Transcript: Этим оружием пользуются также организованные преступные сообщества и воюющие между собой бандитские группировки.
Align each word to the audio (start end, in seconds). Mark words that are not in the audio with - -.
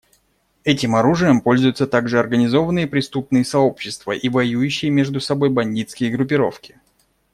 Этим 0.63 0.95
оружием 0.95 1.41
пользуются 1.41 1.85
также 1.85 2.17
организованные 2.19 2.87
преступные 2.87 3.45
сообщества 3.45 4.13
и 4.13 4.29
воюющие 4.29 4.89
между 4.89 5.19
собой 5.21 5.51
бандитские 5.51 6.09
группировки. 6.09 6.81